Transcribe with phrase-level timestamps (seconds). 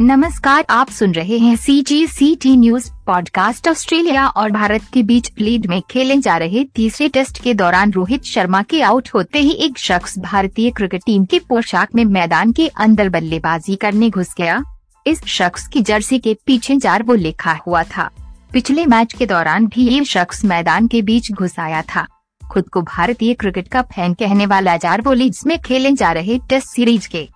[0.00, 5.02] नमस्कार, आप सुन रहे हैं C G C T news podcast Australia और भारत के
[5.02, 9.38] बीच लीड में खेले जा रहे तीसरे टेस्ट के दौरान रोहित शर्मा के आउट होते
[9.38, 14.34] ही एक शख्स भारतीय क्रिकेट टीम के पोशाक में मैदान के अंदर बल्लेबाजी करने घुस
[14.38, 14.62] गया।
[15.06, 18.08] इस शख्स की जर्सी के पीछे जार वो लिखा हुआ था।
[18.52, 22.06] पिछले मैच के दौरान भी ये शख्स मैदान के बीच घुस आया था।
[22.42, 26.68] खुद को भारतीय क्रिकेट का फ़ैन कहने वाला जारवो लीड्स में खेले जा रहे टेस्ट
[26.68, 27.28] सीरीज़ के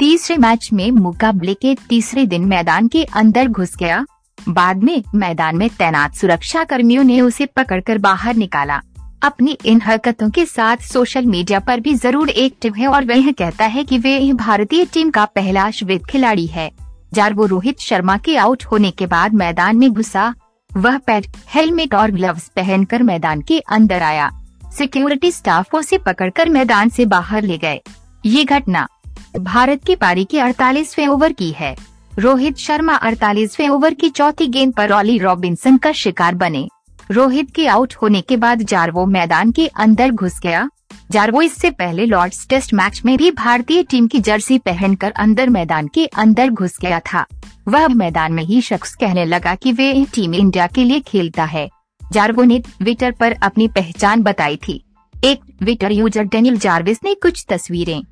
[0.00, 4.04] तीसरे मैच में मुकाबले के तीसरे दिन मैदान के अंदर घुस गया।
[4.48, 8.80] बाद में मैदान में तैनात सुरक्षा कर्मियों ने उसे पकड़कर बाहर निकाला।
[9.22, 13.30] अपनी इन हरकतों के साथ सोशल मीडिया पर भी ज़रूर एक एक्टिव है और वह
[13.32, 16.70] कहता है कि वे भारतीय टीम का पहला श्वेत खिलाड़ी है।
[17.14, 20.34] जारवो रोहित शर्मा के आउट होने के बाद मैदान में घुसा।
[20.70, 24.30] वह पैड, हेलमेट और ग्लव्स पहनकर मैदान के अंदर आया।
[24.78, 27.80] सिक्योरिटी स्टाफ उसे पकड़कर मैदान से बाहर ले गए।
[28.26, 28.88] ये घटना
[29.34, 31.74] भारत की पारी के 48वें ओवर की है।
[32.18, 36.68] रोहित शर्मा 48वें ओवर की चौथी गेंद पर ऑली रॉबिन्सन का शिकार बने।
[37.10, 40.68] रोहित के आउट होने के बाद जारवो मैदान के अंदर घुस गया।
[41.10, 45.88] जारवो इससे पहले लॉर्ड्स टेस्ट मैच में भी भारतीय टीम की जर्सी पहनकर अंदर मैदान
[45.88, 47.24] के अंदर घुस गया था।
[47.68, 51.68] वह मैदान में ही शख्स कहने लगा कि वे टीम इंडिया के लिए खेलता है।
[52.00, 54.82] जारवो ने ट्विटर पर अपनी पहचान बताई थी।
[55.14, 58.02] एक ट्विटर यूज़र डेनियल जार्विस ने कुछ तस्वीरें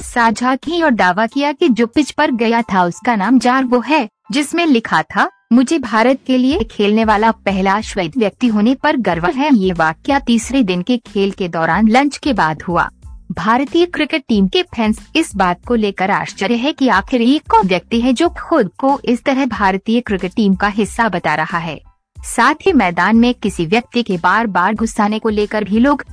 [0.00, 3.80] साझा की और दावा किया कि जो पिच पर गया था उसका नाम जार वो
[3.80, 8.96] है, जिसमें लिखा था, मुझे भारत के लिए खेलने वाला पहला श्वेत व्यक्ति होने पर
[8.96, 12.88] गर्व है। ये वाक्य तीसरे दिन के खेल के दौरान लंच के बाद हुआ।
[13.32, 17.66] भारतीय क्रिकेट टीम के फैंस इस बात को लेकर आश्चर्य है कि आखिर ये कौन
[17.66, 21.80] व्यक्ति है जो खुद को इस तरह भारतीय क्रिकेट टीम का हिस्सा बता रहा है?
[22.18, 26.04] साथ ही मैदान में किसी व्यक्ति के बार बार घुसाने को लेकर भी लोग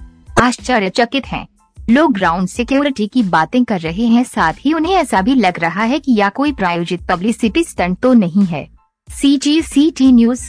[0.41, 1.47] आश्चर्यचकित हैं।
[1.89, 5.83] लोग ग्राउंड सिक्योरिटी की बातें कर रहे हैं, साथ ही उन्हें ऐसा भी लग रहा
[5.83, 8.67] है कि या कोई प्रायोजित पब्लिसिटी स्टंट तो नहीं है।
[9.07, 10.43] सी जी सी टी न्यूज़